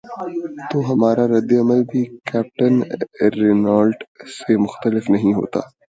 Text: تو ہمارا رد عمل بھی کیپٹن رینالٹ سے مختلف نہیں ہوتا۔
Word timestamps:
تو 0.69 0.77
ہمارا 0.89 1.23
رد 1.27 1.49
عمل 1.59 1.81
بھی 1.91 2.01
کیپٹن 2.29 2.73
رینالٹ 3.37 3.97
سے 4.37 4.57
مختلف 4.57 5.03
نہیں 5.09 5.33
ہوتا۔ 5.33 5.59